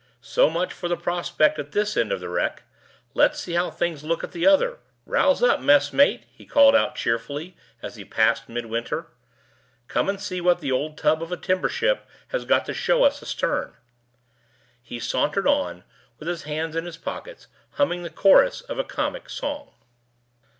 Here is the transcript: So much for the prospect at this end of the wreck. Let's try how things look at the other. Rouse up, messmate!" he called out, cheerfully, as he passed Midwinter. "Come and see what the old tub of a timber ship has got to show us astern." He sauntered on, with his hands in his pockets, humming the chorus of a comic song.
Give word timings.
So 0.23 0.49
much 0.49 0.73
for 0.73 0.87
the 0.87 0.97
prospect 0.97 1.59
at 1.59 1.73
this 1.73 1.95
end 1.95 2.11
of 2.11 2.19
the 2.19 2.27
wreck. 2.27 2.63
Let's 3.13 3.45
try 3.45 3.53
how 3.53 3.69
things 3.69 4.03
look 4.03 4.23
at 4.23 4.31
the 4.31 4.47
other. 4.47 4.79
Rouse 5.05 5.43
up, 5.43 5.59
messmate!" 5.61 6.23
he 6.31 6.43
called 6.43 6.75
out, 6.75 6.95
cheerfully, 6.95 7.55
as 7.83 7.97
he 7.97 8.03
passed 8.03 8.49
Midwinter. 8.49 9.09
"Come 9.87 10.09
and 10.09 10.19
see 10.19 10.41
what 10.41 10.59
the 10.59 10.71
old 10.71 10.97
tub 10.97 11.21
of 11.21 11.31
a 11.31 11.37
timber 11.37 11.69
ship 11.69 12.07
has 12.29 12.45
got 12.45 12.65
to 12.65 12.73
show 12.73 13.03
us 13.03 13.21
astern." 13.21 13.75
He 14.81 14.99
sauntered 14.99 15.45
on, 15.45 15.83
with 16.17 16.27
his 16.27 16.45
hands 16.45 16.75
in 16.75 16.85
his 16.85 16.97
pockets, 16.97 17.45
humming 17.73 18.01
the 18.01 18.09
chorus 18.09 18.61
of 18.61 18.79
a 18.79 18.83
comic 18.83 19.29
song. 19.29 19.69